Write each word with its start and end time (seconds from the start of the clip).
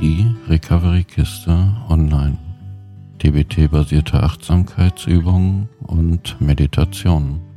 die 0.00 0.26
Recovery-Kiste 0.48 1.74
online. 1.88 2.38
DBT-basierte 3.22 4.22
Achtsamkeitsübungen 4.22 5.68
und 5.80 6.40
Meditationen. 6.40 7.47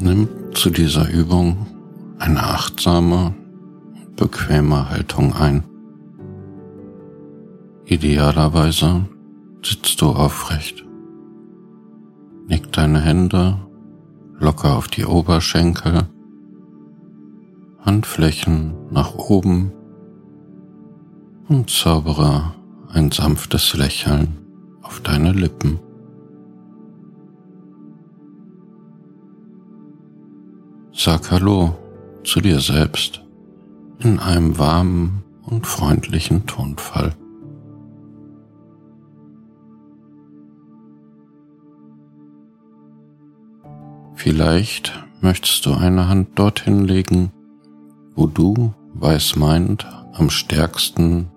Nimm 0.00 0.28
zu 0.54 0.70
dieser 0.70 1.10
Übung 1.10 1.66
eine 2.20 2.40
achtsame, 2.40 3.34
bequeme 4.14 4.88
Haltung 4.90 5.34
ein. 5.34 5.64
Idealerweise 7.84 9.06
sitzt 9.64 10.00
du 10.00 10.10
aufrecht. 10.10 10.84
Nick 12.46 12.70
deine 12.72 13.00
Hände 13.00 13.58
locker 14.38 14.76
auf 14.76 14.86
die 14.86 15.04
Oberschenkel, 15.04 16.08
Handflächen 17.80 18.74
nach 18.90 19.14
oben 19.16 19.72
und 21.48 21.70
zaubere 21.70 22.54
ein 22.92 23.10
sanftes 23.10 23.74
Lächeln 23.74 24.38
auf 24.82 25.00
deine 25.00 25.32
Lippen. 25.32 25.80
Sag 31.00 31.30
Hallo 31.30 31.78
zu 32.24 32.40
dir 32.40 32.58
selbst 32.58 33.22
in 34.00 34.18
einem 34.18 34.58
warmen 34.58 35.22
und 35.42 35.64
freundlichen 35.64 36.44
Tonfall. 36.48 37.14
Vielleicht 44.16 44.92
möchtest 45.20 45.64
du 45.66 45.74
eine 45.74 46.08
Hand 46.08 46.36
dorthin 46.36 46.84
legen, 46.84 47.30
wo 48.16 48.26
du 48.26 48.74
weißmeinend 48.94 49.86
am 50.14 50.30
stärksten 50.30 51.30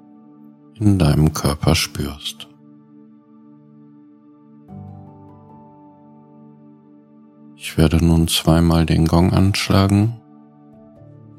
in 0.73 0.97
deinem 0.97 1.33
Körper 1.33 1.75
spürst. 1.75 2.50
Ich 7.63 7.77
werde 7.77 8.03
nun 8.03 8.27
zweimal 8.27 8.87
den 8.87 9.05
Gong 9.05 9.33
anschlagen. 9.33 10.19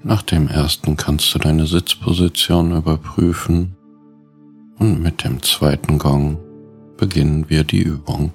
Nach 0.05 0.23
dem 0.23 0.47
ersten 0.47 0.97
kannst 0.97 1.34
du 1.34 1.41
deine 1.41 1.67
Sitzposition 1.67 2.77
überprüfen 2.77 3.75
und 4.79 5.03
mit 5.03 5.25
dem 5.25 5.42
zweiten 5.42 5.98
Gong 5.98 6.39
beginnen 6.97 7.51
wir 7.51 7.64
die 7.64 7.83
Übung. 7.83 8.33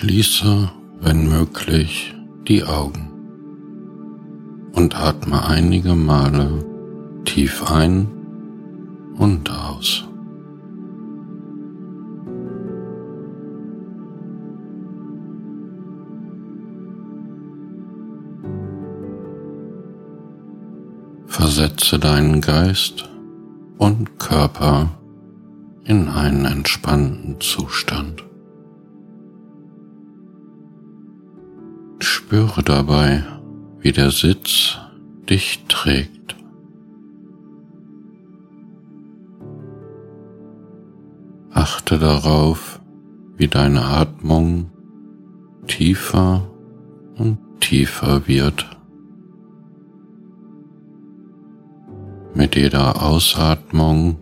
Schließe, 0.00 0.70
wenn 1.00 1.28
möglich, 1.28 2.14
die 2.46 2.62
Augen 2.62 3.10
und 4.72 4.94
atme 4.94 5.44
einige 5.44 5.96
Male 5.96 6.64
tief 7.24 7.68
ein 7.68 8.06
und 9.18 9.50
aus. 9.50 10.04
Versetze 21.26 21.98
deinen 21.98 22.40
Geist 22.40 23.10
und 23.78 24.20
Körper 24.20 24.90
in 25.82 26.06
einen 26.06 26.44
entspannten 26.44 27.40
Zustand. 27.40 28.27
Spüre 32.28 32.62
dabei, 32.62 33.24
wie 33.80 33.90
der 33.90 34.10
Sitz 34.10 34.76
dich 35.30 35.64
trägt. 35.66 36.36
Achte 41.50 41.98
darauf, 41.98 42.82
wie 43.38 43.48
deine 43.48 43.82
Atmung 43.82 44.70
tiefer 45.68 46.50
und 47.16 47.38
tiefer 47.60 48.28
wird. 48.28 48.76
Mit 52.34 52.56
jeder 52.56 53.02
Ausatmung 53.02 54.18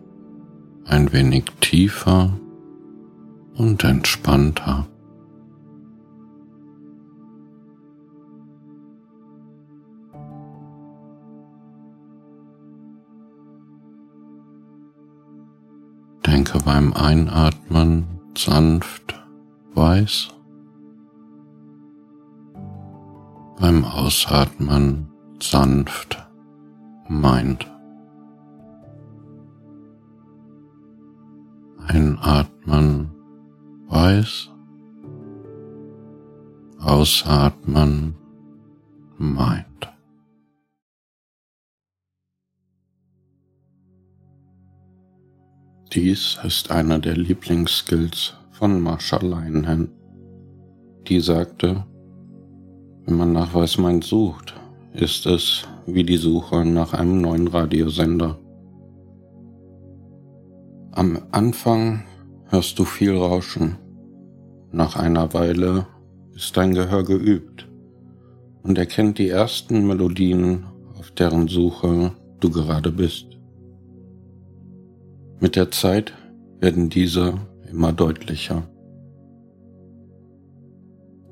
ein 0.85 1.13
wenig 1.13 1.47
tiefer 1.61 2.39
und 3.57 3.83
entspannter. 3.83 4.87
Denke 16.47 16.65
beim 16.65 16.93
Einatmen 16.93 18.07
sanft 18.39 19.21
weiß, 19.75 20.29
beim 23.59 23.85
Ausatmen 23.85 25.09
sanft 25.43 26.25
meint. 27.09 27.67
Einatmen 31.89 33.11
weiß, 33.89 34.51
ausatmen 36.79 38.15
meint. 39.19 39.96
Dies 45.97 46.39
ist 46.45 46.71
einer 46.71 46.99
der 46.99 47.17
Lieblingsskills 47.17 48.35
von 48.51 48.83
Marsha 48.83 49.17
Linehan. 49.17 49.89
Die 51.09 51.21
sagte, 51.21 51.87
wenn 53.07 53.17
man 53.17 53.33
nach 53.33 53.55
Weißmeint 53.55 54.05
sucht, 54.05 54.53
ist 54.93 55.25
es 55.25 55.67
wie 55.87 56.05
die 56.05 56.19
Suche 56.19 56.67
nach 56.67 56.93
einem 56.93 57.23
neuen 57.23 57.49
Radiosender. 57.49 58.39
Am 60.93 61.19
Anfang 61.31 62.05
hörst 62.51 62.79
du 62.79 62.85
viel 62.85 63.17
Rauschen. 63.17 63.79
Nach 64.73 64.97
einer 64.97 65.33
Weile 65.33 65.87
ist 66.35 66.59
dein 66.59 66.75
Gehör 66.75 67.05
geübt 67.05 67.67
und 68.63 68.77
erkennt 68.77 69.17
die 69.17 69.31
ersten 69.31 69.87
Melodien, 69.87 70.67
auf 70.99 71.11
deren 71.13 71.49
Suche 71.49 72.13
du 72.41 72.51
gerade 72.51 72.93
bist. 72.93 73.36
Mit 75.39 75.55
der 75.55 75.71
Zeit 75.71 76.15
werden 76.61 76.89
diese 76.89 77.35
immer 77.71 77.93
deutlicher. 77.93 78.63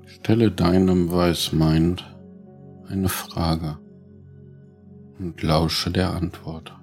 Stelle 0.06 0.50
deinem 0.50 1.10
Weißmind 1.10 2.04
eine 2.88 3.08
Frage 3.08 3.78
und 5.18 5.42
lausche 5.42 5.90
der 5.90 6.12
Antwort. 6.12 6.74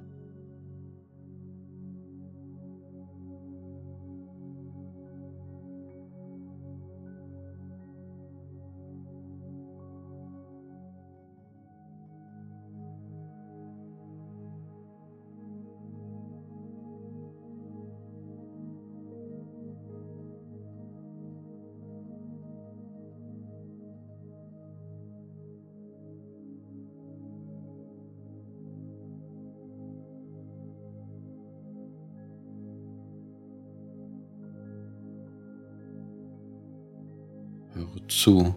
Höre 37.94 38.08
zu, 38.08 38.56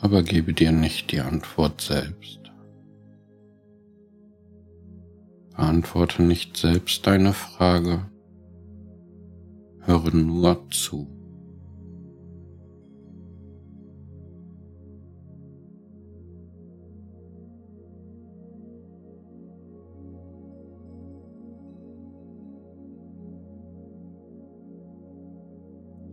aber 0.00 0.22
gebe 0.22 0.52
dir 0.52 0.72
nicht 0.72 1.12
die 1.12 1.20
Antwort 1.20 1.80
selbst. 1.80 2.40
Beantworte 5.50 6.22
nicht 6.22 6.56
selbst 6.56 7.06
deine 7.06 7.32
Frage, 7.32 8.06
höre 9.80 10.12
nur 10.14 10.68
zu. 10.70 11.08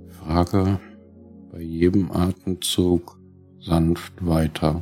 Frage 0.09 0.79
bei 1.59 1.65
jedem 1.65 2.09
Atemzug 2.13 3.19
sanft 3.59 4.25
weiter. 4.25 4.81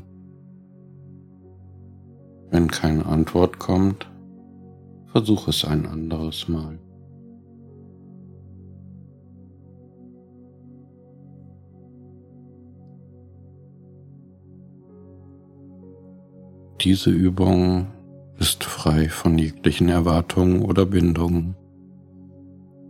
Wenn 2.51 2.67
keine 2.67 3.03
Antwort 3.07 3.57
kommt, 3.57 4.07
versuch 5.07 5.47
es 5.47 5.65
ein 5.65 5.87
anderes 5.87 6.47
Mal. 6.47 6.77
Diese 16.81 17.09
Übung 17.09 17.87
ist 18.37 18.63
frei 18.63 19.09
von 19.09 19.39
jeglichen 19.39 19.89
Erwartungen 19.89 20.61
oder 20.61 20.85
Bindungen. 20.85 21.55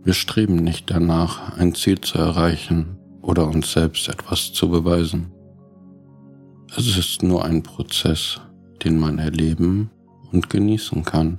Wir 0.04 0.12
streben 0.12 0.56
nicht 0.56 0.90
danach, 0.90 1.56
ein 1.56 1.74
Ziel 1.74 1.98
zu 2.02 2.18
erreichen, 2.18 2.97
oder 3.28 3.46
uns 3.46 3.72
selbst 3.72 4.08
etwas 4.08 4.54
zu 4.54 4.70
beweisen. 4.70 5.30
Es 6.74 6.96
ist 6.96 7.22
nur 7.22 7.44
ein 7.44 7.62
Prozess, 7.62 8.40
den 8.82 8.98
man 8.98 9.18
erleben 9.18 9.90
und 10.32 10.48
genießen 10.48 11.04
kann. 11.04 11.38